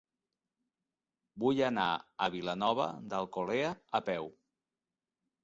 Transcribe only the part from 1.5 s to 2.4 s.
anar a